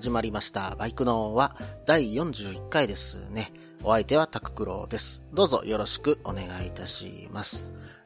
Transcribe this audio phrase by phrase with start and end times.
[0.00, 0.76] 始まりました。
[0.78, 1.54] バイクのは
[1.84, 3.52] 第41回ですね。
[3.84, 5.22] お相手はタククロウです。
[5.34, 7.62] どうぞよろしくお願いいたします。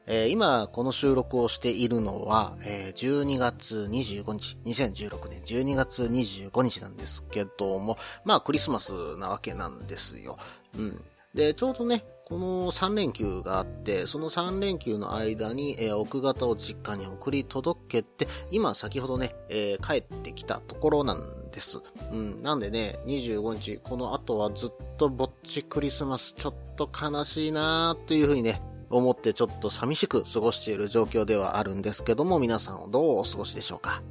[0.08, 10.36] えー今、この収録をしているのは、えー12月25日、2016年12月25日なんですけども、まあクリスマスなわけなんですよ。
[10.76, 11.00] うん。
[11.32, 21.80] で、ちょうどね、この3連休があって、その3連休の間に、えー奥方を実家に送り届けて、今先ほどね、えー帰ってきたところなんです。
[22.10, 22.42] うん。
[22.42, 28.60] なんでね、25日、この後はずっとぼっちクリスマス、ちょっと悲しいなーっていうふうにね、
[28.90, 34.02] 思ってちょっと寂しく過ごしている状況ではあるんですけども、皆さんどうお過ごしでしょうか？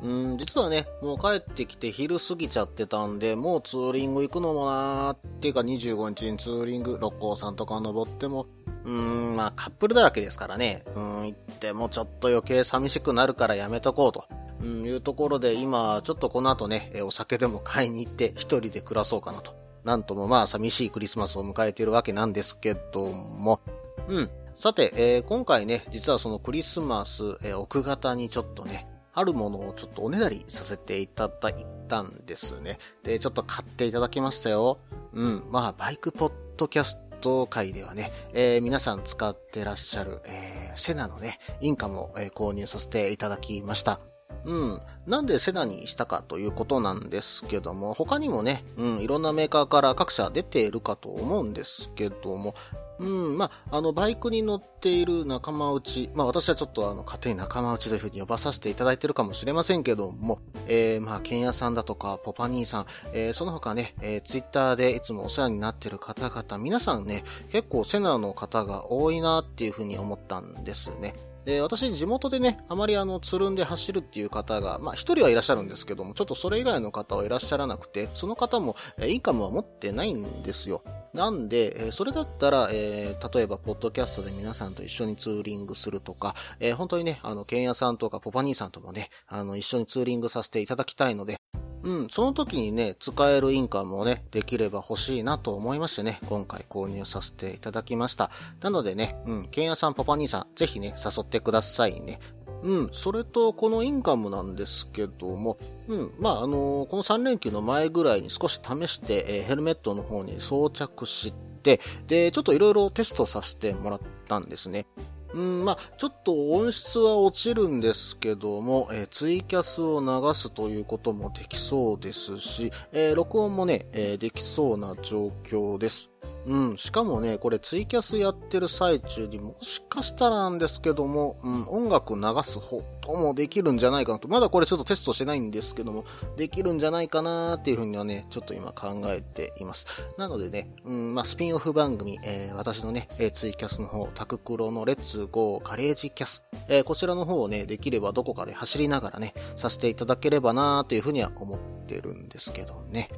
[0.00, 8.46] うん、実はね、もう帰ってきて昼過ぎちゃってたんで、もうツーリング行くのもなーっていうか25日にツーリング、六甲山とか登っても、
[8.88, 14.24] うん、まあカップルだらけですからね、うん、行ってもちょっと余計寂しくなるからやめとこうと。
[14.60, 19.54] うん、いうところで今、ちょっとこの後ね、お酒でも買いに行って一人で暮らそうかなと。
[19.84, 23.60] なんともまあ寂しいクリスマスを迎えているわけなんですけども、
[24.08, 24.30] うん。
[24.56, 32.78] さて、えー今回ね、実はそのクリスマス、えー奥方にちょっとね、あるものをちょっとおねだりさせていただいたんですね。
[33.04, 34.78] で、ちょっと買っていただきましたよ。
[35.12, 35.44] うん。
[35.50, 44.00] まあ、バイクポッドキャストト界ではね、えー皆さん使ってらっしゃる、えーセナのね、インカも、えー購入させていただきました。
[44.44, 44.80] うん。
[45.08, 52.54] なんでセナにしたかということなんですけども、他にもね、うん、いろんなメーカーから各社出ているかと思うんですけども、
[53.00, 71.14] うん、まあ、あの、バイクに乗っている仲間内、まあ、私はちょっとあの、勝手に仲間内というふうに呼ばさせていただいてるかもしれませんけども、えー、まあ、ケンヤさんだとか、ポパ兄さん、えー、その他ね、えー、ツイッターでいつもお世話になっている方々、皆さんね、結構セナの方が多いなっていうふうに思ったんですね。
[71.44, 80.82] で、私、地元でね、あまりあの、つるんで走るっていう方が、まあ、一人はいらっしゃるんですけども、ちょっとそれ以外の方はいらっしゃらなくて、その方も、えインカムは持ってないんですよ。
[81.14, 91.36] なんで、えそれだったら、えー例えば、ポッドキャストで皆さんと一緒にツーリングするとか、えー本当にね、あの、ケンヤさんとかポパ兄さんともね、あの、一緒にツーリングさせていただきたいので、
[91.82, 98.30] うん、その時にね、使えるインカムをね、できれば欲しいなと思いましてね、今回購入させていただきました。
[98.60, 102.18] なのでね、うん、ケンヤさん、パパ兄さん、ぜひね、誘ってくださいね。
[102.62, 114.86] うん、それと、このインカムなんですけども、うん、まあ、あのこの3連休の前ぐらいに少し試して、えーヘルメットの方に装着して、で、ちょっといろいろテストさせてもらったんですね。
[115.34, 126.10] うん、まあ、ちょっと音質は落ちるんですけども、えーツイキャスを流すということもできそうですし、えー録音もね、えーできそうな状況です。
[126.46, 134.28] うん、しかもね、これツイキャスやってる最中にもしかしたらなんですけども、うん、音楽流す方ともできるんじゃないかなと。
[134.28, 136.04] まだこれちょっとテストしてないんですけども、
[136.38, 139.86] できるんじゃないかなっていうふうにはね、ちょっと今考えています。
[140.16, 153.10] なのでね、うん、まあ、スピンオフ番組、えー私のね、えーツイキャスの方、タククロのレッツゴーガレージキャス、えーこちらの方をね、できればどこかで走りながらね、させていただければなというふうには思ってるんですけどね。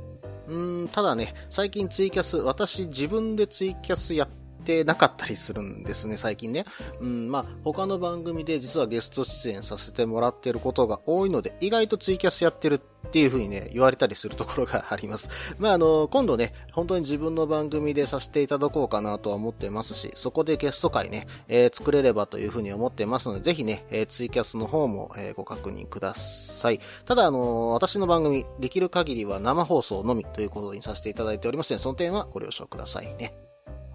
[0.51, 6.65] うん、ただね、最近ツイキャス、私自分でツイキャスやっててなかったりするんですね、最近ね。
[7.01, 15.29] うん、まあ、他の番組で実はゲスト出演させてもらってることが多いので、意外とツイキャスやってるっていう風にね、言われたりするところがあります。
[15.59, 26.81] まあ、あの、今度ね、本当に自分の番組でさせていただこうかなとは思ってますし、そこでゲスト会ね、えー作れればという風に思ってますので、ぜひね、えーツイキャスの方も、えーご確認ください。
[27.07, 33.50] ただ、あの私の番組、できる限りは生放送のみということにさせていただいておりますので、その点はご了承くださいね。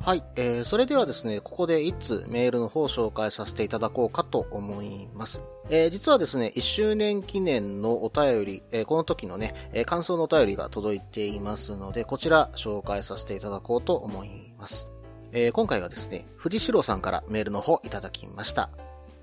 [0.06, 5.42] はい、えー、それではですね、ここで一通メールの方を紹介させていただこうかと思います。
[5.72, 14.88] えー、実はですね、1周年記念のお便り、えーこの時のね、えー感想のお便りが届いていますので、こちら紹介させていただこうと思います。
[15.32, 18.70] えー今回はですね、藤代さんからメールの方いただきました。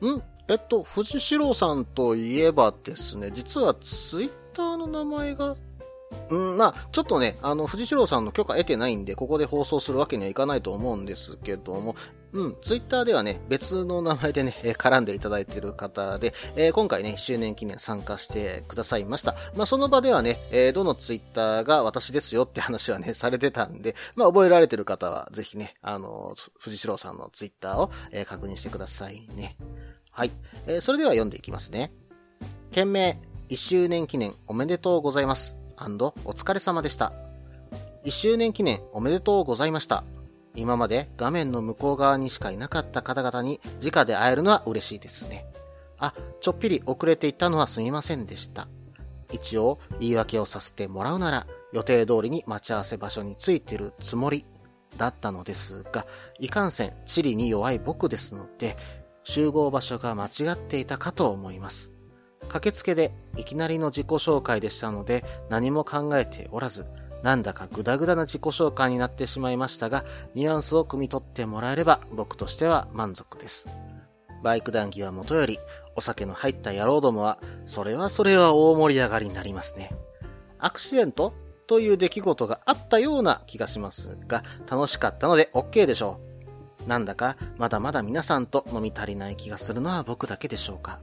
[0.00, 5.54] んえっと、藤代さんといえばですね、実はツイッターの名前が
[6.30, 11.94] うん、まあ、ちょっとね、あの、藤代さんの許可得てないんで、ここで放送するわけにはいかないと思うんですけども、
[12.32, 19.34] うん、ツイッターではね、別の名前でね、絡んでいただいている方で、えー、今回ね、周年記念参加してくださいました。
[19.54, 29.58] まあ、その場ではね、えー、どのツイッターが私ですよって話はね、 されてたんで、まあ、覚えられてる方は、ぜひね、あの、藤代さんのツイッターを、えー、確認してくださいね。
[30.10, 30.30] はい。
[30.66, 31.92] えー、それでは読んでいきますね。
[32.70, 33.20] 件名、
[33.50, 35.61] 1周年記念おめでとうございます。
[36.24, 37.12] お疲れ様でした。
[38.04, 40.04] 1周年記念おめでとうございました。
[40.54, 45.46] 今まで画面の向こう側にしかいなかった方々に直で会えるのは嬉しいですね。
[45.98, 48.68] あ、ちょっぴり遅れていったのはすみませんでした。
[49.32, 54.44] 一応言い訳をさせてもらうなら予定通りに待ち合わせ場所に着いてるつもり
[54.98, 56.06] だったのですが、
[56.38, 58.76] いかんせん地理に弱い僕ですので、
[59.24, 61.91] 集合場所が間違っていたかと思います。
[62.52, 66.86] 駆けつけでいきなりの自己紹介でしたので何も考えておらず、
[67.22, 70.04] なんだかグダグダな自己紹介になってしまいましたが、
[70.34, 73.68] ニュアンスを汲み取ってもらえれば僕としては満足です。
[74.42, 75.58] バイク談義はもとより、
[75.96, 79.92] お酒の入った野郎どもは、それはそれは大盛り上がりになりますね。
[80.58, 81.32] アクシデント
[81.66, 86.20] という出来事があったような気がしますが、楽しかったので OK でしょ
[86.84, 86.88] う。
[86.88, 91.00] なんだか、まだまだ皆さんと飲み足りない気がするのは僕だけでしょうか。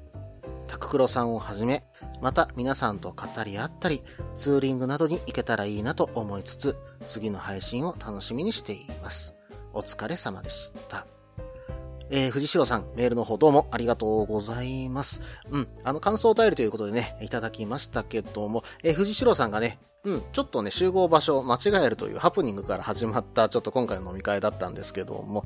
[0.69, 1.83] タククロさんをはじめ、
[2.21, 4.03] また皆さんと語り合ったり、
[4.35, 6.77] ツーリングなどに行けたらいいなと思いつつ、
[7.07, 9.33] 次の配信を楽しみにしています。
[9.73, 11.07] お疲れ様でした。
[12.11, 15.21] えー、藤代さん、メールの方どうもありがとうございます。
[15.49, 25.45] うん、あの、感想を便りということでね、いただきましたけども、えー、藤代さんがね、うん、ちょっとね、集合場所を間違えるというハプニングから始まった、ちょっと今回の飲み会だったんですけども、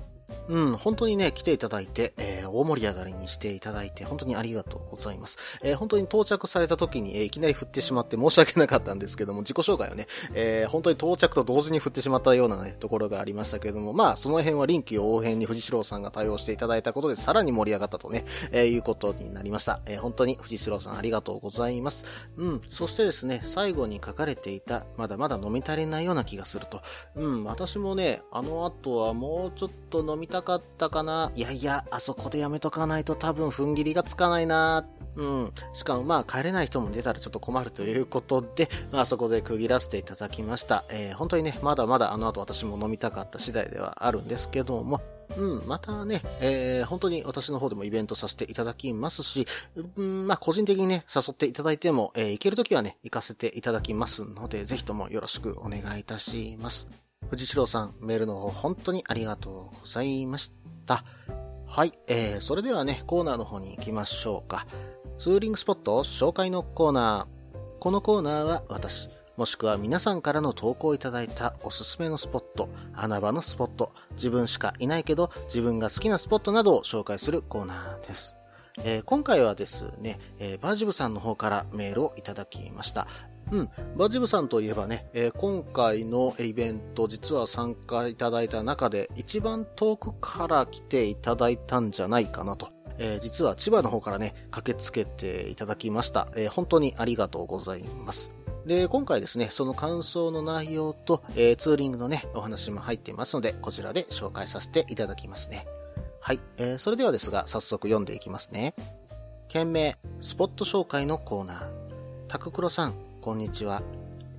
[0.49, 5.37] うん、本当にね、来ていただいて、えー、大盛り上がりにしていただいて、本当にありがとうございます。
[5.61, 19.81] えー、本当に到着された時に、えー、いきなり振ってしまって申し訳なかったんですけども、自己紹介をね、え、本当に到着と同時に振ってしまったようなね、ところがありましたけども、まあ、その辺は臨機応変に藤代さんが対応していただいたことで、さらに盛り上がったとね、え、いうことになりました。
[19.85, 22.05] え、本当に藤代さんありがとうございます。
[22.37, 26.81] うん、そしてですね、最後に書かれていた、まだまだ飲み足りないような気がすると。
[27.15, 31.31] うん、私もね、あの後はもうちょっと飲みたかったかな。
[31.35, 34.85] いやいや、あそこでやめとかないと多分踏ん切りがつかないな。
[35.15, 35.53] うん。
[35.73, 40.83] しかもまあ帰れない人も出たらちょっと困るということで、まあそこで区切らせていただきました。
[40.89, 45.01] えー、本当にね、まだまだあの後私も飲みたかった次第ではあるんですけども、
[45.37, 49.47] うん、またね、えー、本当に私の方でもイベントさせていただきますし、
[49.95, 56.89] うん、まあ、個人的にね、誘っていただいても、えー、行けるときはね、行かせていただきますので、ぜひともよろしくお願いいたします。
[57.29, 60.51] 藤代さん、メールの方本当にありがとうございまし
[60.85, 61.03] た。
[61.65, 64.67] はい、えー、それではね、コーナーの方に行きましょうか。
[65.17, 67.79] ツーリングスポット紹介のコーナー。
[67.79, 78.35] このコーナーは私、もしくは皆さんからの投稿いただいたおすすめのスポット、穴場のスポット、自分しかいないけど自分が好きなスポットなどを紹介するコーナーです。
[78.83, 83.07] えー、今回はですね、えー、バージブさんの方からメールをいただきました。
[83.51, 83.69] うん。
[83.97, 92.69] バジブさんといえばね、えー、今回のイベント、実は参加いただいた中で、一番遠くから来ていただいたんじゃないかなと。
[92.97, 96.27] えー、実は千葉の方からね、駆けつけていただきました。
[96.35, 98.31] えー、本当にありがとうございます。
[98.65, 105.67] で、今回ですね、その感想の内容と、え、ツーリングのね、お話も入っていますので、こちらで紹介させていただきますね。
[106.21, 108.73] はい、え、それではですが、早速読んでいきますね。
[109.49, 111.69] 件名、スポット紹介のコーナー。
[112.29, 112.93] タククロさん、
[113.23, 113.81] こんにちは。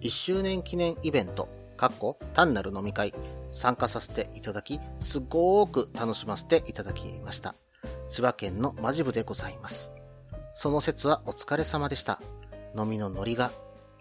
[0.03, 1.49] 1周年記念イベント、
[1.79, 3.14] かっこ単なる飲み会、
[3.50, 7.55] 参加させていただき、すごーく楽しませていただきました。
[8.11, 9.95] 千葉県のマジ部でございます。
[10.53, 12.21] その説はお疲れ様でした。
[12.76, 13.53] 飲みのノリが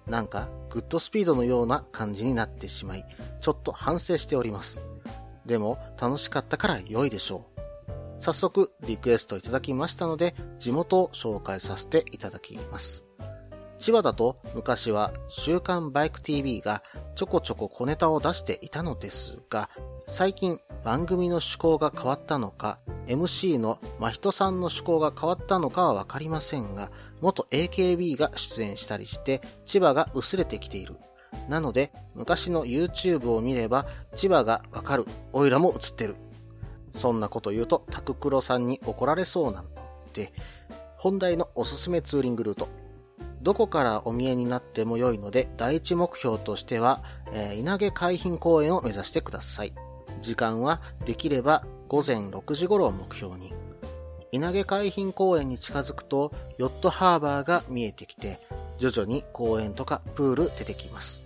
[0.06, 3.06] なんかグッドスピードのような感じになってしまい、
[3.40, 4.82] ちょっと反省しております。
[5.46, 7.62] でも楽しかったから良いでしょう。
[8.20, 13.02] 早速リクエストいただきましたので、地元を紹介させていただきます。
[13.80, 16.84] 千葉だと昔は週刊バイク TV が
[17.15, 19.70] ちょこちょこ小ネタを出していたのですが、
[20.08, 30.98] 最近番組の趣向が変わったのか、MC の真人さんの趣向が変わったのかはわかりませんが、元 AKB が出演したりして、千葉が薄れてきている。
[31.50, 35.06] なので、昔の YouTube を見れば、千葉がわかる。
[35.32, 36.15] オイラも映ってる。
[36.96, 39.70] そんなこと言うと、タククロさんに怒られそうなの
[40.13, 40.34] で、
[40.98, 42.68] 本題のおすすめツーリングルート。
[43.43, 49.73] どこからお見えになっても良いので、第一目標としては、えー、稲毛海浜公園を目指してください。
[50.21, 53.53] 時間はできれば午前6時頃を目標に。
[54.31, 58.39] 稲毛海浜公園に近づくとヨットハーバーが見えてきて、
[58.79, 61.21] 徐々に公園とかプール出てきます。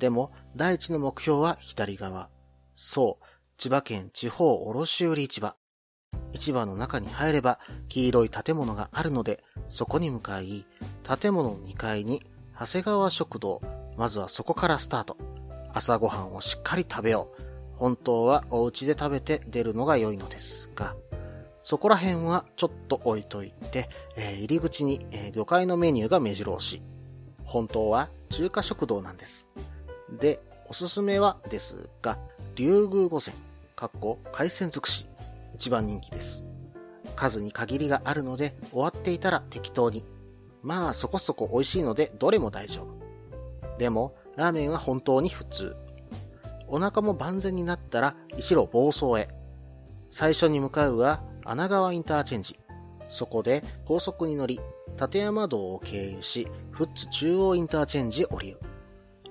[0.00, 2.28] でも、第一の目標は左側。
[2.74, 3.24] そう、
[3.56, 5.54] 千葉県地方卸売市場。
[6.32, 7.58] 市場の中に入れば
[7.88, 10.64] 黄色い建物があるので、そこに向かい、
[11.20, 12.22] 建物の2階に
[12.58, 13.60] 長谷川食堂、
[13.96, 15.16] まずはそこからスタート。
[15.74, 17.42] 朝ごはんをしっかり食べよう。
[17.76, 20.94] 本当はお家で食べて出るのが良いのですが、
[21.64, 26.82] そこら辺はちょっと置いといて、えー、入り口に、えー、魚介のメニューが目白押し。
[27.44, 29.48] 本当は中華食堂なんです。
[30.20, 32.18] で、おすすめはですが、
[32.54, 33.34] 竜宮御膳、
[33.74, 35.06] かっこ海鮮尽くし、
[35.62, 36.44] 一番人気です。
[37.14, 40.04] 数に限りがあるので、終わっていたら適当に。
[40.60, 43.78] まあそこそこ美味しいので、どれも大丈夫。
[43.78, 45.76] でも、ラーメンは本当に普通。
[46.66, 49.28] お腹も万全になったら、一路暴走へ。
[50.10, 52.58] 最初に向かうは、穴川インターチェンジ。
[53.08, 54.58] そこで高速に乗り、
[55.00, 58.58] 立山道を経由し、富津中央インターチェンジ降りる。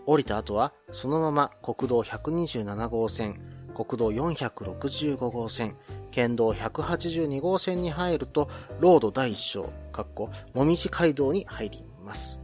[0.05, 3.41] 降りた後は、そのまま国道127号線、
[3.71, 5.75] 国道465号線、
[6.11, 8.49] 県道182号線に入ると、
[8.79, 12.39] ロード第一章、かっこ、もみじ街道に入ります。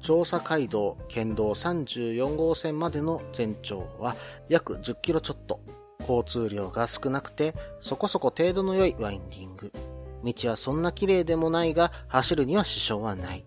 [0.00, 4.16] 調査街道、県道34号線までの全長は
[4.48, 5.60] 約10キロちょっと。
[6.00, 9.72] 交通量が少なくて、そこそこ程度の良いワインディング。
[10.24, 13.44] 道はそんな綺麗でもないが、走るには支障はない。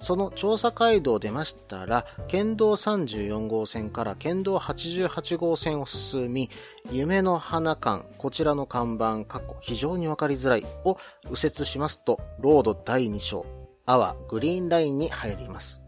[0.00, 6.50] その調査街道を出ましたら、県道34号線から県道88号線を進み、
[6.90, 13.44] 夢の花館、こちらの看板、過去非常にわかりづらいを右折しますと、ロード第2章、
[13.86, 15.80] アワグリーンラインに入ります。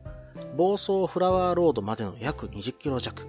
[0.57, 3.27] 房総フラワーロードまでの約20キロ弱。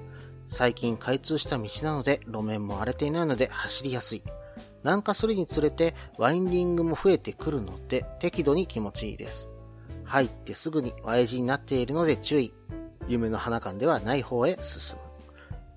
[0.47, 4.23] 最近開通した道なので路面も荒れていないので走りやすい。
[4.83, 9.50] 南下するにつれてワインディングも増えてくるので適度に気持ちいいです。
[10.11, 12.53] 入ってすぐに Y 字になっているので注意。
[13.07, 14.97] 夢の花館ではない方へ進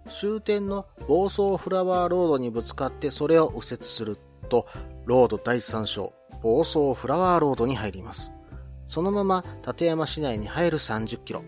[0.06, 0.12] む。
[0.12, 4.66] 終点の房総フラワーロードにぶつかってそれを右折すると、
[5.04, 6.12] ロード第3章、
[6.42, 8.32] 房総フラワーロードに入ります。
[8.88, 11.44] そのまま立山市内に入る30キロ。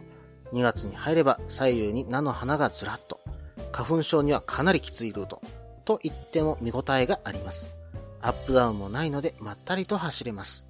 [0.52, 3.20] 2月に入れば左右に菜の花がずらっと。
[3.72, 5.42] 花粉症にはかなりきついルート。
[5.84, 7.68] と言っても見応えがあります。
[8.22, 10.64] アップダウンもないのでまったりと走れます。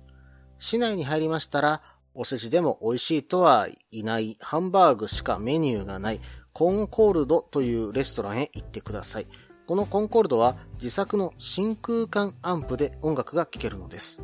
[0.58, 1.82] 市内に入りましたら、
[2.16, 6.20] お寿司でも美味しいとはいないハンバーグしかメニューがない
[6.52, 9.26] コンコールドというレストランへ行ってください。
[9.66, 14.22] このコンコールドは自作の真空管アンプで音楽が聴けるのです。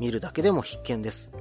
[0.00, 1.32] 見るだけでも必見です。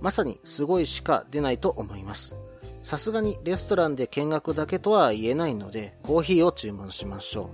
[0.00, 2.34] まさにすごいしか出ないと思います。
[2.82, 7.50] さすがにレストランで見学だけとは言えないので、コーヒーを注文しましょ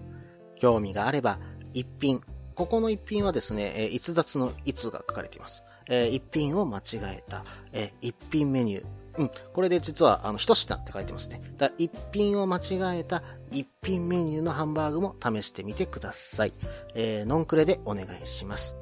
[0.55, 0.57] う。
[0.57, 1.41] 興味があれば、
[1.75, 2.21] 一品。
[2.55, 5.65] ここの一品はですね、逸脱のいつが書かれています。
[5.89, 8.87] え一品を間違えた、え一品メニュー。
[9.19, 11.41] うん、これで実は、あの、一品って書いてますね。
[11.57, 16.53] だ一品を間違えた一品メニューのハンバーグも試してみてください。
[16.95, 18.77] えー、ノンクレでお願いします。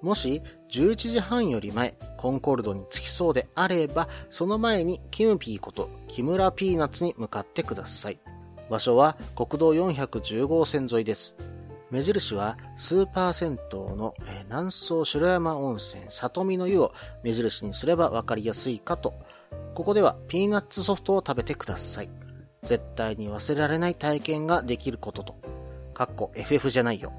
[0.00, 8.18] もし、11時半より前、コンコルドに着きそうであれば、その前にキムピーこと木村ピーナッツに向かってください。
[8.70, 11.53] 場所は国道410号線沿いです。
[11.94, 14.16] 目印はスーパー銭湯の、
[14.48, 19.14] 南総城山温泉里見の湯を目印にすればわかりやすいかと。
[19.76, 22.10] ここではピーナッツソフトを食べてください。
[22.64, 25.36] 絶対に忘れられない体験ができることと。
[25.94, 27.12] かっこ FF じゃないよ。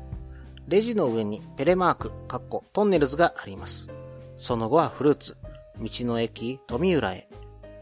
[0.67, 3.88] レジの上にペレマーク、カッコトンネルズがあります。
[4.36, 5.38] その後はフルーツ、
[5.79, 7.29] 道の駅富浦へ。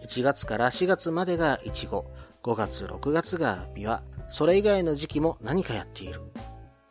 [0.06, 2.06] 1月から4月までがイチゴ、
[2.44, 6.22] 5月6月がビワ、それ以外の時期も何かやっている。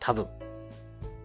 [0.03, 0.27] 多分。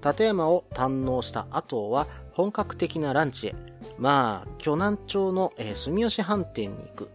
[0.06, 3.56] 立山を堪能した後は本格的なランチへ。
[3.98, 7.10] まあ、巨南町の、えー、住吉飯店に行く。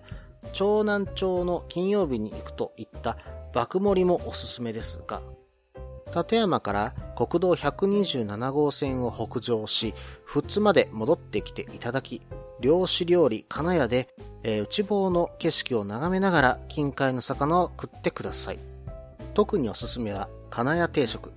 [0.53, 3.17] 長南町の金曜日に行くといった
[3.55, 5.23] 爆盛りもおすすめですが、
[6.15, 9.95] 立山から国道127号線を北上し、
[10.31, 12.23] 富津まで戻ってきていただき、
[12.61, 14.09] 漁師料理金谷で、
[14.43, 18.59] えー、内房の景色を眺めながら近海の魚を食ってください。
[19.35, 21.33] 特におすすめは金谷定食。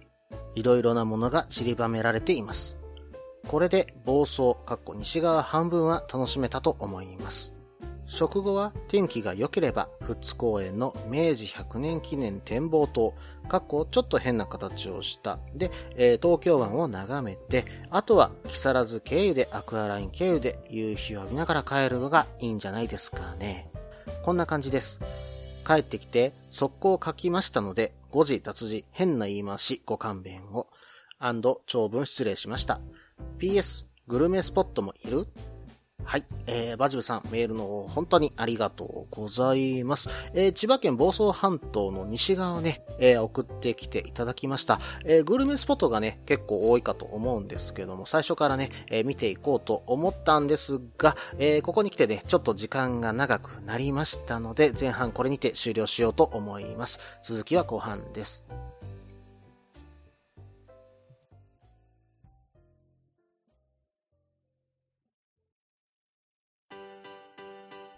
[0.56, 2.78] いろいろなものが散りばめられています。
[3.48, 7.54] これで房総、かっこ西側半分は楽しめたと思います。
[8.08, 13.14] 食後は天気が良ければ、富津公園の明治100年記念展望塔、
[13.50, 15.40] かっこちょっと変な形をした。
[15.54, 23.70] で、え、東京湾を眺めて、あとは木更津経由でアクアライン経由で夕日を見ながら帰るのがいいんじゃないですかね。
[24.24, 25.00] こんな感じです。
[25.66, 30.68] 帰ってきて速攻書きましたので、誤字脱字変な言い回しご勘弁を。
[31.66, 32.80] 長文失礼しました。
[33.40, 35.28] PS、グルメスポットもいる？
[36.06, 36.26] はい。
[36.46, 40.08] えー、バジブさん、メールの本当にありがとうございます。
[40.36, 44.80] えー、千葉県房総半島の西側をね、えー、送ってきていただきました。
[45.04, 57.00] えー、グルメスポットがね、結構多いかと思うんですけども、最初からね、えー、見ていこうと思ったんですが、えー、ここに来てね、ちょっと時間が長くなりましたので、前半これにて終了しようと思います。
[57.24, 58.46] 続きは後半です。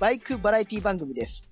[0.00, 1.48] バイクバラエティ番組です。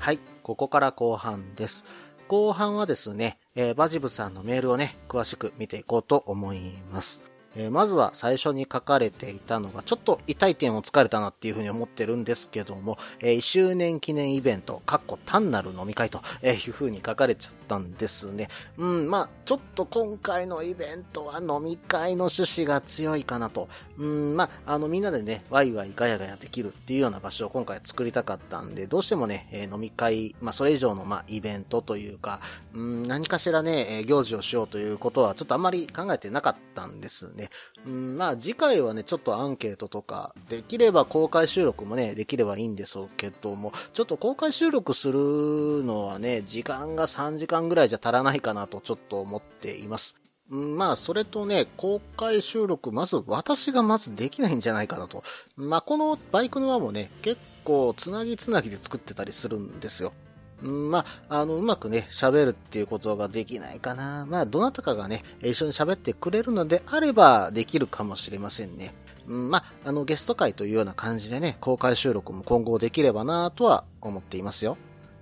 [0.00, 1.84] はい、ここから後半です。
[2.28, 7.33] 後半はですね、えー、バジブさんのメールをね、詳しく見ていこうと思います。
[7.56, 18.48] えー、まずは最初に書かれていたのが、ちょっと痛い点を疲れたなっていうふうに思ってるんですけども、えー、1周年記念イベント、かっこ単なる飲み会というふうに書かれちゃったんですね。
[18.78, 23.68] うん、まあちょっと今回のイベントは飲み会の趣旨が強いかなと。
[23.98, 32.40] うん、まああのみんなでね、ワイワイガヤガヤできるっていうような場所を今回作りたかったんで、どうしてもね、えー、飲み会、まあそれ以上のまあイベントというか、
[32.74, 37.43] うん、何かしらね、行事をしようということはちょっとあんまり考えてなかったんですね。
[37.86, 50.16] うん、まあ次回はね、ちょっとアンケートとか、できれば公開収録もね、できればいいんでしょうけども、ちょっと公開収録するのはね、時間が3時間ぐらいじゃ足らないかなとちょっと思っています。
[50.48, 55.24] まあ、それとね、公開収録、まず私がまずできないんじゃないかなと。
[55.56, 60.12] まあ、このバイクの輪もね、結構つなぎつなぎで作ってたりするんですよ。
[60.62, 64.26] まあ、あの、うまくね、喋るっていうことができないかな。
[64.26, 68.94] まあ、どなたかがね、一緒に喋ってくれるのであればできるかもしれませんね。
[69.26, 74.76] まあ、あの、ゲスト会というような感じでね、公開収録も今後できればなとは思っていますよ。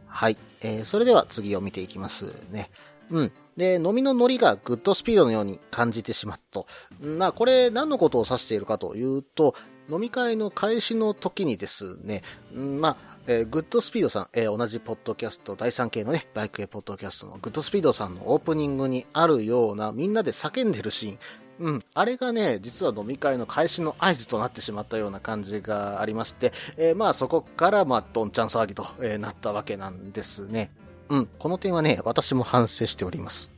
[0.06, 0.36] はい。
[0.60, 2.70] えー、それでは次を見ていきますね。
[3.12, 3.32] うん。
[3.56, 6.66] で、飲みのノリがグッドスピードのように感じてしまったと。
[7.00, 9.54] まあ、これ何のことを指しているかというと、
[9.90, 12.22] 飲み会の開始の時にですね、
[12.54, 12.96] まあ、
[13.26, 21.18] えー、グッドスピードさん、えー、同じポッドキャスト、第3系のね、バイク系ポッドキャストのグッドスピードさんのオープニングにあるような、みんなで叫んでるシーン。
[21.60, 21.82] うん。
[21.94, 30.72] あれがね、実は飲み会の開始の合図となってしまったような感じがありまして、えー、まあそこから、まあ、どんちゃん騒ぎと、え、なったわけなんですね。
[31.08, 31.28] うん。
[31.38, 33.50] この点はね、私も反省しております。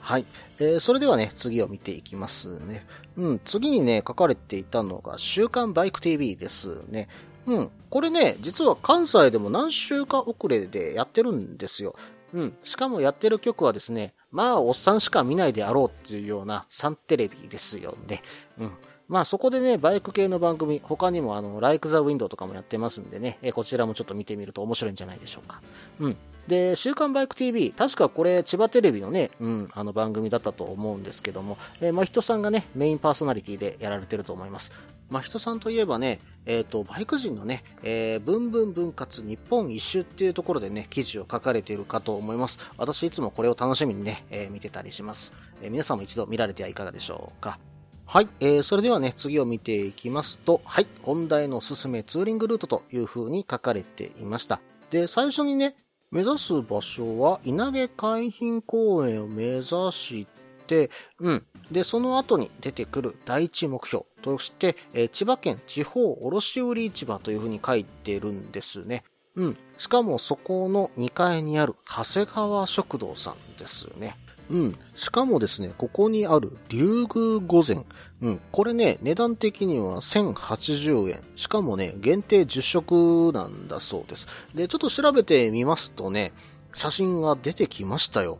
[0.00, 0.26] はい。
[0.58, 2.86] えー、それではね、次を見ていきますね。
[3.16, 3.40] うん。
[3.44, 7.08] 次にね、書かれていたのが、週刊バイク TV ですね。
[7.46, 7.70] うん。
[7.90, 11.94] これね、実は関西でも何週か遅れでやってるんですよ。
[12.32, 12.56] うん。
[12.62, 18.22] しかもやってる曲はですね、まあ、おっさんしか見ないであろうっていうようなサンテレビですよね。
[18.58, 18.72] うん。
[19.10, 25.60] まあそこでね、バイク系の番組、他にもあの、Like the Window とかもやってますんでね、えこちらもちょっと見てみると面白いんじゃないでしょうか。
[25.98, 26.16] うん。
[26.48, 34.72] で、週刊バイク TV、確かこれ千葉テレビのね、うん、あの番組だったと思うんですけども、えー、まひとさんがね、メインパーソナリティでやられてると思います。
[35.10, 42.60] まひとさんといえばね、えっ、ー、と、バイク人のね、えー、ブンブン分割日本一周っていうところでね、記事を書かれているかと思います。
[42.76, 45.70] 私いつもこれを楽しみにね、えー、見てたりします、えー。
[45.70, 47.58] 皆さんも一度見られてはいかがでしょうか。
[48.06, 54.60] はい、えー、それではね、次を見ていきますと、はい、本題のおすすめツーリングルートという風に書かれていました。
[54.90, 55.76] で、最初にね、
[56.10, 60.26] 目指す場所は稲毛海浜公園を目指し
[60.66, 61.46] て、うん。
[61.70, 69.04] で、その後に出てくる第一目標として、えー、千葉県地方卸売市場というふうに書いてるんですね。
[69.36, 69.56] うん。
[69.78, 74.16] しかもそこの2階にある長谷川食堂さんですね。
[74.50, 74.78] うん。
[74.96, 77.86] しかもですね、ここにある竜宮御前。
[78.22, 78.40] うん。
[78.50, 81.20] これね、値段的には1080円。
[81.36, 84.26] しかもね、限定10食なんだそうです。
[84.54, 86.32] で、ちょっと調べてみますとね、
[86.74, 88.38] 写真が出てきましたよ。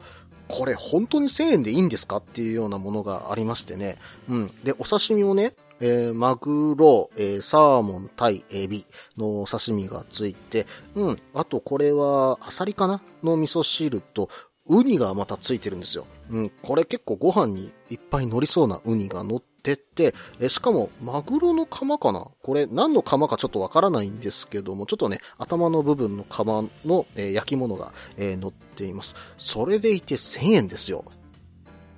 [0.48, 3.96] これ本当に1000円でいいんですかっていうようなものがありましてね。
[4.28, 4.50] うん。
[4.64, 8.84] で、お刺身をね、えー、マグロ、えー、サーモン、タイ、エビ
[9.16, 11.16] の刺身がついて、うん。
[11.34, 13.00] あとこれは、アサリかな？
[13.22, 14.28] の味噌汁と、
[14.70, 16.06] ウニがまたついてるんですよ。
[16.30, 22.28] うん、これ結構ご飯にいっぱい乗りそうなウニが乗ってて、えしかも、マグロの釜かな？
[22.42, 29.16] これ何の釜かちょっとわからないんですけども、ちょっとね、頭の部分の釜の、え焼き物が、えー乗っています。
[29.36, 31.04] それでいて1000円ですよ。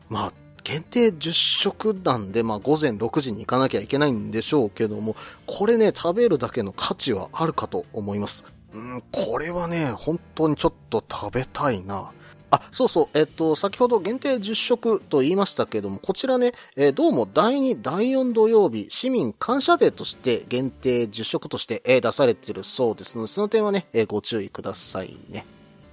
[0.08, 0.32] まあ、
[0.64, 5.14] 限定10食なんで、まあ午前6時に行かなきゃいけないんでしょうけども、
[5.46, 8.46] これね、食べるだけの価値はあるかと思います。
[8.72, 12.12] うん、これはね、本当にちょっと食べたいな。
[12.52, 25.46] あ、そうそう、えっと、先ほど限定10食と言いましたけども、こちらね、えーどうも第2、第4土曜日、市民感謝デーとして限定10食として、えー出されてるそうですので、その点はね、えーご注意くださいね。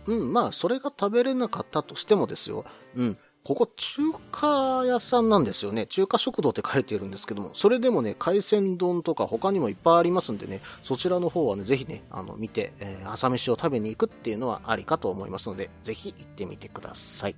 [0.05, 2.65] うん、まあ、それが食べれなかったとしてもですよ。
[2.95, 3.17] うん。
[3.43, 5.87] ここ中華屋さんなんですよね。
[5.87, 17.35] 中華食堂って書いてるんですけども、それでもね、海鮮丼とか他にもいっぱいありますんでね、そちらの方はね、ぜひね、あの、見て、えー朝飯を食べに行くっていうのはありかと思いますので、ぜひ行ってみてください。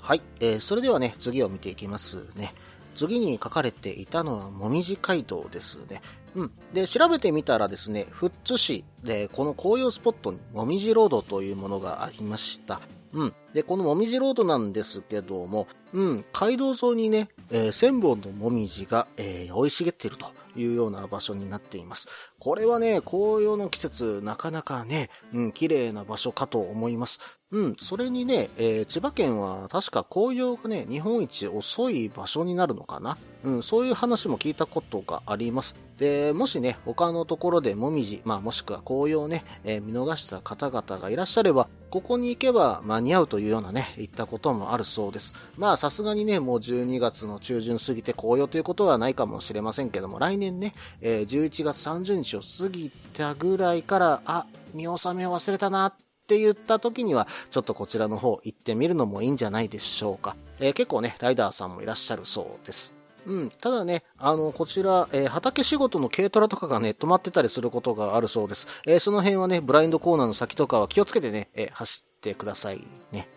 [0.00, 2.54] はい、えーそれではね、次を見ていきますね。
[2.94, 6.00] 次に書かれていたのは、もみじ街道ですね。
[6.34, 6.50] うん。
[6.72, 12.80] で、調べてみたらですね、富津市で、この紅葉スポットに、もみじロードというものがありました。
[13.12, 13.34] うん。
[13.52, 22.08] で、このもみじロードなんですけども、うん、街道沿いにね、えー千本のもみじが、えー生い茂っているというような場所になっています。
[22.38, 27.20] これはね、紅葉の季節、なかなかね、うん、綺麗な場所かと思います。
[27.54, 35.76] うん、それにね、えー千葉県は確か紅葉がね、日本一遅い場所になるのかなうん、そういう話も聞いたことがあります。
[35.98, 45.32] で、もしね、他のところでもみじ、まあもしくは紅葉をね、えー見逃した方々がいらっしゃれば、ここに行けば間に合うというようなね、言ったこともあるそうです。
[45.56, 55.94] まあさすがにね、もう12月の中旬過ぎて紅葉ということはないかもしれませんけども、来年ね、えー11月30日を過ぎたぐらいから、あ、見納めを忘れたなっ
[56.26, 60.34] て言った時には、ちょっとこちらの方行ってみるのもいいんじゃないでしょうか。
[60.58, 62.93] えー結構ね、ライダーさんもいらっしゃるそうです。
[63.26, 63.50] うん。
[63.60, 68.66] ただね、あの、こちら、えー畑仕事の軽トラとかがね、止まってたりすることがあるそうです。
[68.86, 73.28] えーその辺はね、ブラインドコーナーの先とかは気をつけてね、えー走ってくださいね。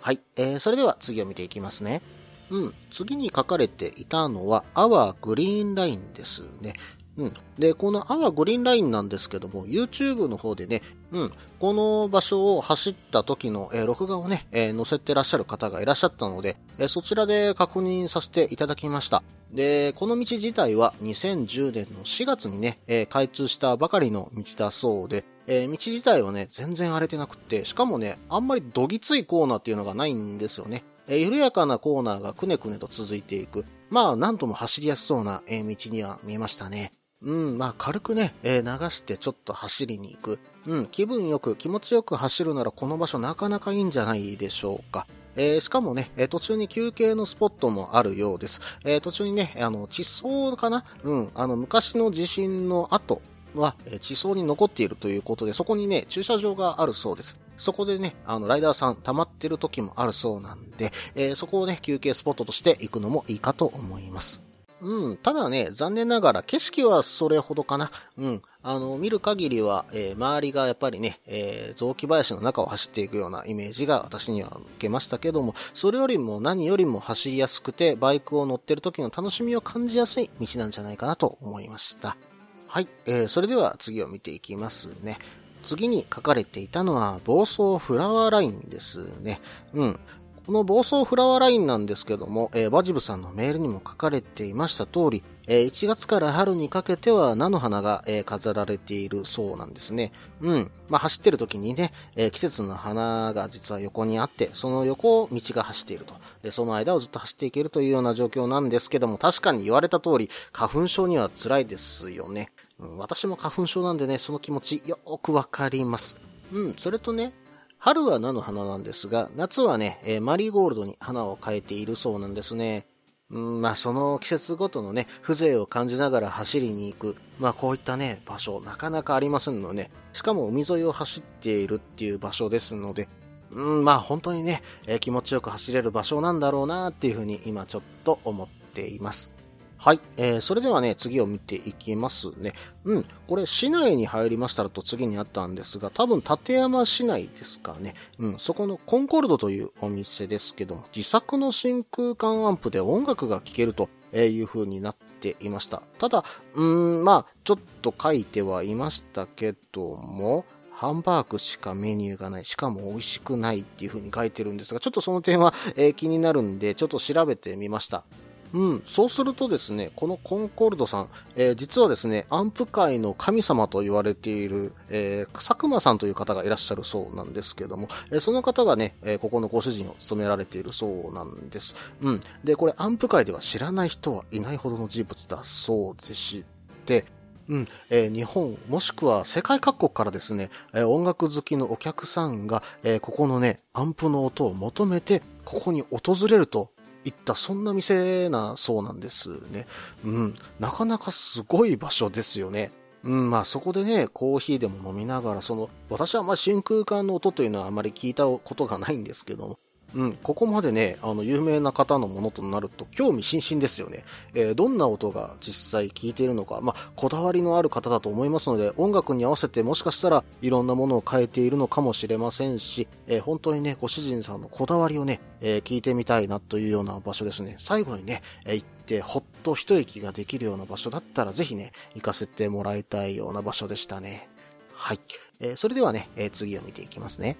[0.00, 0.20] はい。
[0.36, 2.02] えーそれでは次を見ていきますね。
[2.50, 2.74] うん。
[2.90, 6.74] 次に書かれていたのは、アワーグリーンラインですね。
[7.18, 7.34] うん。
[7.58, 19.22] で、このアワーグリーンラインなんですけども、YouTube の方でね、うん、この場所を走った時の、えー録画をね、えー載せてらっしゃる方がいらっしゃったので、えーそちらで確認させていただきました。
[19.52, 30.84] で、この道自体は2010年の4月にね、え開通したばかりの道だそうで、え道自体はね、全然荒れてなくって、しかもね、あんまりどぎついコーナーっていうのがないんですよね。
[31.08, 33.64] え緩やかなコーナーがくねくねと続いていく。
[33.88, 36.90] まあ、なんとも走りやすそうな、道には見えましたね。
[37.22, 40.38] うん、まあ軽くね、えー流してちょっと走りに行く。
[40.66, 45.06] うん、気分よく気持ちよく走るならこの場所なかなかいいんじゃないでしょうか。
[45.34, 48.60] えーしかもね、えー途中に休憩のスポットもあるようです。
[48.84, 50.84] えー途中にね、あの、地層かな？
[51.04, 53.22] うん、あの、昔の地震の後
[53.54, 57.38] は、えー地層に残っているということで、そこにね、駐車場があるそうです。
[57.56, 64.42] そこでね、あの、ライダーさん溜まってる時もあるそうなんで、えーそこをね、休憩スポットとして行くのもいいかと思います。
[64.82, 67.90] うん、ただね、残念ながら景色はそれほどかな。
[68.18, 82.18] うん、あの、見る限りは、えー周りがやっぱりね、えー雑木林の中を走っていくようなイメージが私には受けましたけども、それよりも何よりも走りやすくて、バイクを乗ってる時の楽しみを感じやすい道なんじゃないかなと思いました。
[82.66, 85.18] はい、えーそれでは次を見ていきますね。
[85.64, 89.40] 次に書かれていたのは、暴走フラワーラインですね。
[89.72, 90.00] うん。
[90.46, 100.12] この暴走フラワーラインなんですけども、えーバジブさんのメールにも書かれていました通り、えー1月から春にかけては菜の花が、えー飾られているそうなんですね。
[100.40, 100.70] うん。
[100.88, 106.14] まあ、走ってる時にね、えー季節の花が実は横にあって、その横を道が走っていると。
[106.44, 112.52] で、その間をずっと走っていけるというような状況なんですけども、確かに言われた通り、花粉症には辛いですよね。
[112.78, 116.18] うん、私も花粉症なんでね、その気持ちよくわかります。
[116.52, 117.32] うん、それとね、
[117.78, 122.86] 春は菜の花なんですが、夏はね、えーマリーゴールドに花を変えているそうなんですね。
[123.30, 127.16] うん、まあその季節ごとのね、風情を感じながら走りに行く。
[127.38, 133.08] まあこういったね、場所、なかなかありませんので、しかも海沿いを走っているっていう場所ですので、
[133.52, 139.35] うん、まあ本当にね、えー気持ちよく走れる場所なんだろうなっていうふうに今ちょっと思っています。
[139.78, 140.00] はい。
[140.16, 142.54] えー、それではね、次を見ていきますね。
[142.84, 143.06] うん。
[143.28, 147.94] これ、市内に入りましたらと次にあったんですが、多分、立山市内ですかね。
[148.18, 148.38] うん。
[148.38, 155.82] そこのコンコルドというお店ですけども、自作の真空管アンプで音楽が聴けるとえいう風になっていました。
[155.98, 168.04] ただ、うーん、まあ、ちょっと書いてはいましたけども、ハンバーグしかメニューがない、しかも美味しくないっていう風に書いてるんですが、ちょっとその点は、えー気になるんで、ちょっと調べてみました。
[168.52, 181.74] うん、そうするとですね、このコンコルドさん、えー実はですね、アンプ界の神様と言われている、えー佐久間さんという方がいらっしゃるそうなんですけども、えーその方がね、えーここのご主人を務められているそうなんです。
[182.00, 182.20] うん。
[182.44, 186.44] で、これアンプ界では知らない人はいないほどの人物だそうでし
[186.86, 187.04] て、
[187.48, 196.70] うん、えー日本、もしくは世界各国からですね、えー音楽好きのお客さんが、えーここのね、アンプの音を求めて、ここに訪れると
[197.06, 199.66] 行った、そんな店なそうなんですね。
[200.04, 202.72] うん、なかなかすごい場所ですよね。
[203.04, 209.58] うん、まあそこでね、コーヒーでも飲みながら、その、私はまあ真空管の音というのはあまり聞いたことがないんですけども、
[209.94, 214.04] うん、ここまでね、あの、有名な方のものとなると、興味津々ですよね。
[214.34, 227.56] えーどんな音が実際聞いているのか、まあ、こだわりのある方だと思いますので、音楽に合わせてもしかしたらいろんなものを変えているのかもしれませんし、えー本当にね、ご主人さんのこだわりをね、えー聞いてみたいなというような場所ですね。
[227.58, 234.28] 最後にね、え行ってほっと一息ができるような場所だったら、ぜひね、行かせてもらいたいような場所でしたね。
[234.74, 235.00] はい。
[235.40, 237.36] えそれではね、え次を見ていきますね。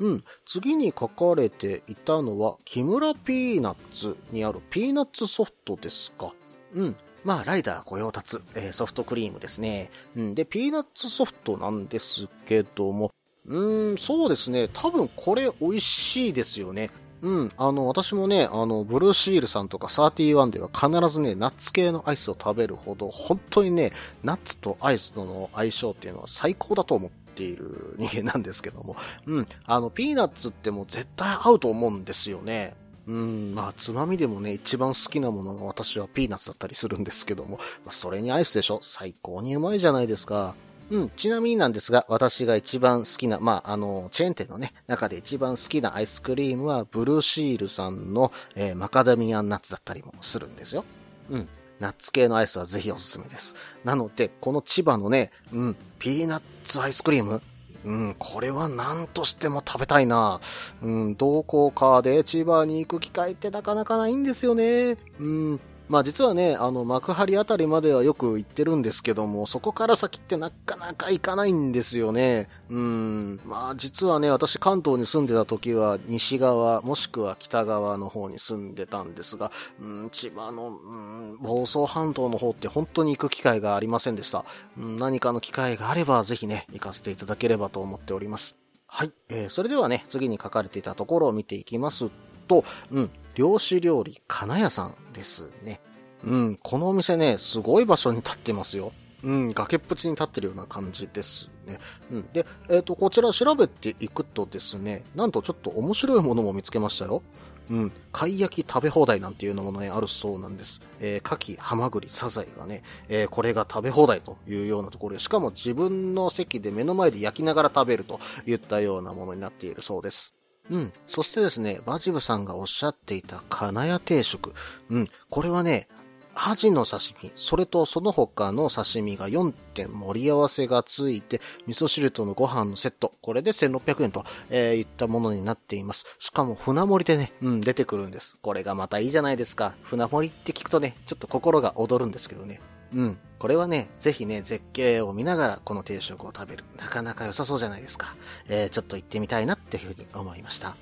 [0.00, 0.24] うん。
[0.46, 6.32] 次に書かれていたのは、木村ピーナッツにあるピーナッツソフトですか。
[6.74, 6.96] うん。
[7.22, 9.90] まあ、ライダー御用達、えーソフトクリームですね。
[10.16, 10.34] うん。
[10.34, 13.10] で、ピーナッツソフトなんですけども、
[13.46, 14.68] うーん、そうですね。
[14.72, 16.90] 多分これ美味しいですよね。
[17.22, 17.52] うん。
[17.58, 28.96] あの、私もね、あの、ブルーシールさんとか31では必ずね、ナッツ系のアイスを食べるほど、本当にね、ナッツとアイスとの相性っていうのは最高だと思っている人間なんですけども。
[29.26, 29.46] うん。
[29.64, 32.76] あの、ピーナッツってもう絶対合うと思うんですよね。
[33.06, 40.54] うん、まあ、つまみでもね、一番好きなものが私はピーナッツだったりするんですけども、まあ、それにアイスでしょ最高にうまいじゃないですか。
[40.90, 50.84] うん、ちなみになんですが、私が一番好きな、まあ、あの、チェーン店のね、中で一番好きなアイスクリームは、ブルーシールさんの、えーマカダミアンナッツだったりもするんですよ。
[51.30, 51.48] うん。
[51.80, 53.56] ナッツ系のアイスはぜひおすすめです。
[53.84, 57.42] なので、この千葉のね、うん、ピーナッツアイスクリーム、
[57.84, 60.40] うん、これは何としても食べたいな。
[60.82, 64.96] うん、どこかで千葉に行く機会ってなかなかないんですよね。
[65.18, 65.60] うん。
[65.90, 72.48] まあ実はね、あの、幕張あたりまではよく行ってるんですけども、そこから先ってなかなか行かないんですよね。
[72.70, 73.40] うん。
[73.44, 79.50] まあ実はね、私関東に住んでた時は西側、もしくは北側の方に住んでたんですが、
[79.80, 80.96] うん、千葉の、う
[81.34, 84.44] ん、房総半島の方って本当に行く機会がありませんでした。
[84.78, 88.56] うん、何かの機会があればぜひね、行かせていただければと思っております。
[88.86, 89.12] はい。
[89.28, 92.10] えーそれではね、次に書かれていたところを見ていきます
[92.46, 95.80] と、うん、漁師料理、金谷さんですね。
[96.22, 98.92] うん、このお店ね、すごい場所に立ってますよ。
[99.24, 101.78] うん、崖っぷちに立ってるような感じですね。
[102.12, 102.28] うん。
[102.34, 107.22] で、えっ、と、こちら調べていくとですね、なんとちょっと面白いものも見つけましたよ。
[107.70, 107.92] うん。
[108.12, 110.82] 貝焼き食べ放題なんていうのもね、あるそうなんです。
[111.00, 120.34] えー、牡蠣、ハマグリ、サザエがね、えーこれが食べ放題というようなところで、しかも自分の席で目の前で焼きながら食べるといったようなものになっているそうです。
[120.68, 120.92] うん。
[121.06, 124.52] そしてですね、バジブさんがおっしゃっていた金谷定食。
[124.90, 125.08] うん。
[125.28, 125.88] これはね、
[126.34, 136.06] アジの刺身、それとその他の刺身が4点盛り合わせがついて、味噌汁とのご飯のセット、これで1600円と、えーいったものになっています。
[136.18, 138.36] しかも船盛りでね、うん、出てくるんです。
[138.40, 139.74] これがまたいいじゃないですか。
[139.82, 142.60] 船盛りって聞くとね、ちょっと心が躍るんですけどね。
[142.94, 143.18] うん。
[143.40, 146.64] これはね、ぜひね、絶景を見ながらこの定食を食べる。
[146.76, 148.14] なかなか良さそうじゃないですか。
[148.48, 150.76] えーちょっと行ってみたいなっていうふうに思いました。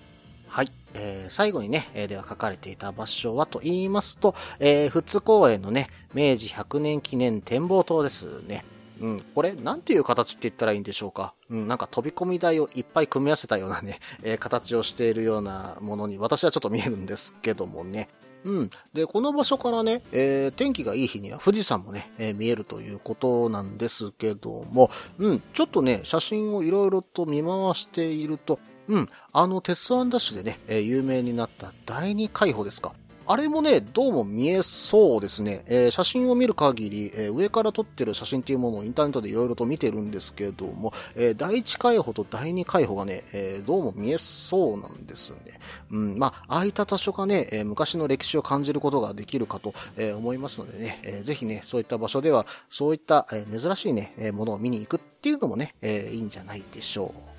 [0.48, 0.72] はい。
[0.92, 8.64] えー最後にね、えーでは書かれていた場所はと言いますと、えー、富津公園のね、明治100年記念展望塔ですね。
[9.00, 9.20] うん。
[9.36, 11.34] これ、なんていう形って言ったらいいんでしょうか。
[11.50, 11.68] うん。
[11.68, 18.08] なんか飛び込み台をいっぱい組み合わせたようなね、えー形をしているようなものに、私はちょっと見えるんですけどもね。
[18.44, 18.70] うん。
[18.92, 25.40] で、この場所からね、えー天気がいい日には富士山もね、えー見えるということなんですけども、うん。
[25.54, 29.08] ちょっとね、写真をいろいろと見回していると、うん。
[29.32, 32.94] あの、鉄腕ダッシュでね、えー有名になった第二海保ですか。
[33.30, 35.62] あれもね、どうも見えそうですね。
[35.66, 45.36] えー写真を見る限り、えー上から撮ってる写真っていうものをインターネットでいろいろと見てるんですけども、えー第一海保と第二海保がね、えどうも見えそうなんですね。
[45.90, 57.37] うん、まあ、ああいった場所がね、え昔の歴史を感じることができるかと、え思いますのでね、えーぜひね、そういった場所では、そういった、え珍しいね、えものを見に行くっていうのもね、えいいんじゃないでしょう。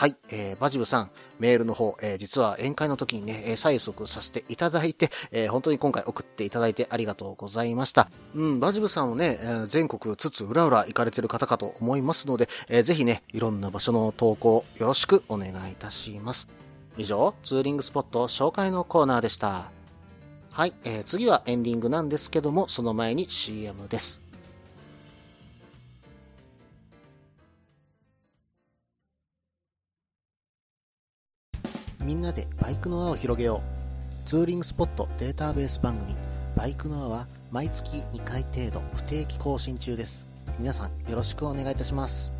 [0.00, 1.10] はい、えー、バジブさん、
[1.40, 8.08] メールの方、えー、実は宴会の時にね、えー、催促させていただいて、えー、本当に今回送っていただいてありがとうございました。
[8.34, 16.48] うん、バジブさんもね、えー、全国つつ裏裏行かれてる方かと思いますので、えー、ぜひね、いろんな場所の投稿よろしくお願いいたします。
[16.96, 19.70] 以上、ツーリングスポット紹介のコーナーでした。
[20.50, 24.19] はい、えー、次はエンディングなんですけども、その前に CM です。
[32.10, 33.62] みんなでバイクの輪を広げよ
[34.24, 34.28] う。
[34.28, 36.16] ツーリングスポットデータベース番組、
[36.56, 40.26] バイクの輪は毎月2回程度不定期更新中です。
[40.58, 42.34] 皆さんよろしくお願いいたします。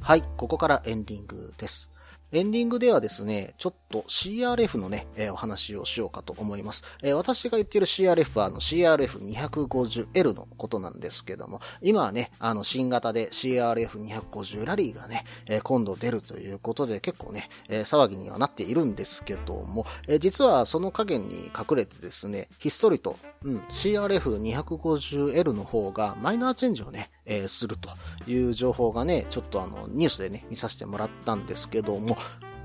[0.00, 1.91] はい、ここからエンディングです。
[2.34, 6.82] エンディングではですね、ちょっと CRF のね、えーお話をしようかと思います。
[7.02, 27.90] えー私が言っている CRF はあの CRF250L のことなんですけども、今はね、あの新型で CRF250 ラリーがね、えー今度出るということで結構ね、え騒ぎにはなっているんですけども、え実はその影に隠れてですね、ひっそりと、うん、CRF250L の方がマイナーチェンジをね、えーすると
[28.30, 32.16] いう情報がね、ちょっとあの、ニュースでね、見させてもらったんですけども、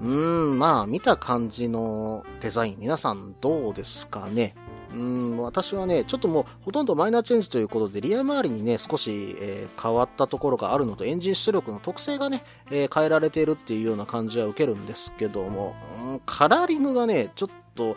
[0.02, 4.56] うーん、まあ、見た感じのデザイン、皆さんどうですかね。
[4.92, 4.98] うー
[5.36, 17.96] ん、私はね、ちょっともう、ほとんどマイナーチェンジということで、リア周りにね、少し、えー変わったところがあるのと、エンジン出力の特性がね、えー変えられているっていうような感じは受けるんですけども、うんカラーリングがね、ちょっと、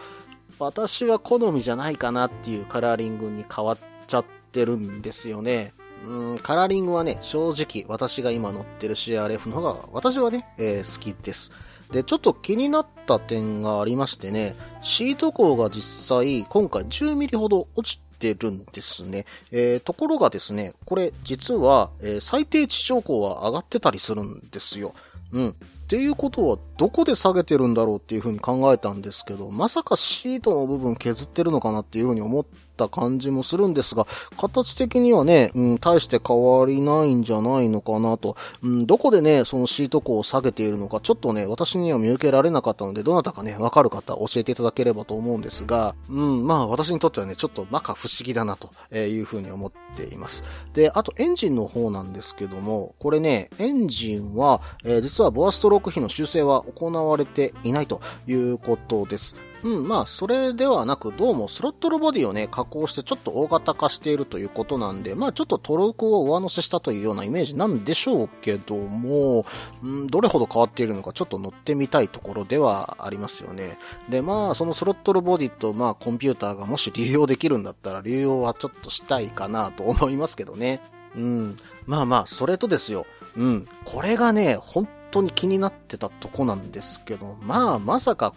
[0.58, 5.72] 私は好みじゃないかなっていうカラーリングに変わっちゃってるんですよね。
[6.06, 11.52] うん、カラーリングはね、正直私が今乗ってる CRF の方が私はね、えー好きです。
[11.92, 19.26] で、ちょっと気になった点がありましてね、シート高が実際今回10ミリほど落ちてるんですね。
[19.50, 24.94] えーところがですね、これ実は、えー最低地上高は上がってたりするんですよ。
[25.32, 25.56] うん。
[25.90, 38.36] っていうことは、どこで下げてるんだろうっていうふうに考えたんですけど、まさかシートの部分削ってるのかなっていうふうに思った感じもするんですが、形的にはね、うん、大して変わりないんじゃないのかなと。
[38.62, 50.44] うん、どこでね、そのシート高を下げているのか、ちょっとね、私には見受けられなかったので、どなたかね、わかる方教えていただければと思うんですが、うん、まあ私にとってはね、ちょっとまか不思議だなというふうに思っています。
[50.72, 59.34] で、あとエンジンの方なんですけども、これね、エンジンは、えー実はボアストローク比の修正は行われていないということです。
[59.62, 69.44] うん、まあ、それではなく、どうもスロットルボディをね、加工してちょっと大型化しているということなんで、まあ、ちょっとトルクを上乗せしたというようなイメージなんでしょうけども、
[69.82, 73.78] うん、どれほど変わっているのかちょっと乗ってみたいところではありますよね。
[74.08, 80.80] で、まあ、そのスロットルボディと、まあ、コンピューターがもし流用できるんだったら、流用はちょっとしたいかなと思いますけどね。
[81.14, 81.56] うん。
[81.86, 83.04] まあまあ、それとですよ。
[83.36, 83.68] うん。
[83.84, 88.34] これがね、本当に気になってたとこなんですけど、まあ、まさか、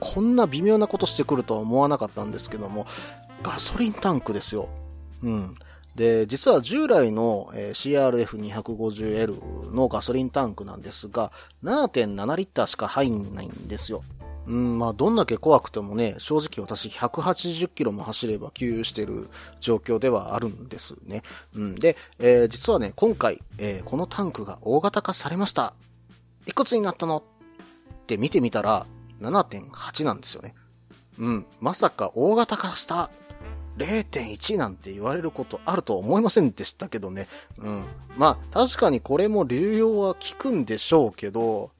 [0.00, 2.86] こんな微妙なことしてくるとは思わなかったんですけども、
[3.42, 4.68] ガソリンタンクですよ。
[5.22, 5.54] うん。
[5.94, 11.32] で、実は従来の、え CRF250L のガソリンタンクなんですが、
[11.64, 14.02] 7.7リッターしか入んないんですよ。
[14.46, 19.28] うん、まあ、どんだけ怖くてもね、正直私180キロも走れば給油してる
[19.60, 21.22] 状況ではあるんですね。
[21.54, 25.74] うん、で、えー実はね、今回、えーこのタンクが大型化されました。
[26.46, 27.18] いくつになったの？
[27.18, 27.22] っ
[28.06, 28.86] て見てみたら、
[29.20, 30.54] 7.8なんですよね。
[31.18, 33.10] うん、まさか大型化した
[33.78, 37.26] 0.1なんて言われることあるとは思いませんでしたけどね。
[37.58, 37.84] うん。
[38.16, 41.70] まあ、確かにこれも流用は効くんでしょうけど、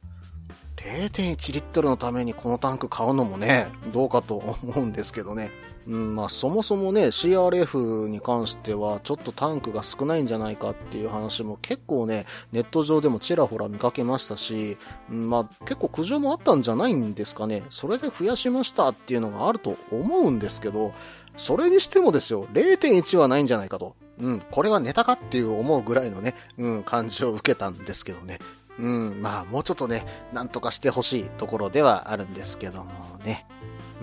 [0.76, 5.50] 0.1リットルのためにこのタンク買うのもね、どうかと思うんですけどね。
[5.88, 14.76] うん、まあそもそもね、CRF に関してはちょっとタンクが少ないんじゃないかっていう話も結構ね、ネット上でもちらほら見かけましたし、
[15.10, 17.62] うんまあ結構苦情もあったんじゃないんですかね。
[17.70, 20.92] それで増やしましたっていうのがあると思うんですけど、
[21.36, 23.94] それにしてもですよ、0.1はないんじゃないかと。
[24.18, 28.38] うん、これはネタかっていう思うぐらいのね、うん、感じを受けたんですけどね。
[28.78, 32.90] うん、まあ、もうちょっとね、なんとかしてほしいところではあるんですけども
[33.24, 33.46] ね。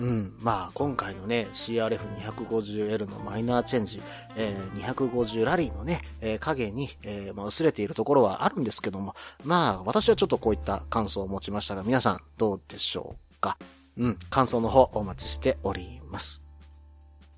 [0.00, 4.02] うん、まあ、今回のね、CRF250L のマイナーチェンジ、
[4.34, 13.56] えー250ラリーのね、えー影に、えーまあ、薄れているところはあるんですけども、まあ、私はちょっとこういった感想を持ちましたが、皆さんどうでしょうか？
[13.96, 16.42] うん、感想の方お待ちしております。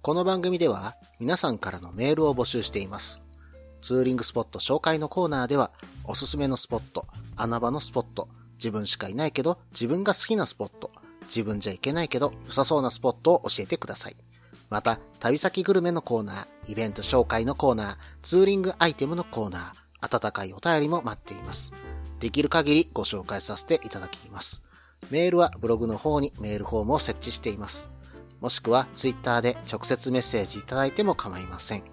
[0.00, 3.20] この番組では皆さんからのメールを募集しています。
[3.82, 5.72] ツーリングスポット紹介のコーナーでは、
[6.04, 7.06] おすすめのスポット、
[7.36, 10.90] 穴場のスポット、自分しかいないけど自分が好きなスポット、
[11.26, 14.16] 自分じゃいけないけど良さそうなスポットを教えてください。
[14.68, 21.72] また、旅先グルメのコーナー、イベント紹介のコーナー、ツーリングアイテムのコーナー、温かいお便りも待っています。
[22.18, 24.62] できる限りご紹介させていただきます。
[25.10, 27.90] メールはブログの方にメールフォームを設置しています。
[28.40, 31.84] もしくはツイッターで直接メッセージいただいても構いません。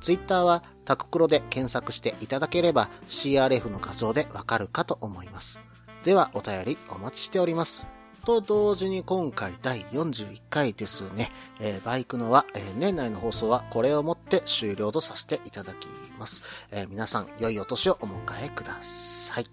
[0.00, 5.60] ツイッターはタククロで検索していただければ CRF の画像でわかるかと思います。
[6.04, 7.95] ではお便りお待ちしております。
[8.26, 15.86] と同時に今回第41回ですね、えーバイクのは、えー年内の放送はこれをもって終了とさせていただき
[16.18, 16.42] ます。
[16.72, 19.44] えー皆さん良いお年をお迎えください。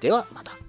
[0.00, 0.63] ではまた。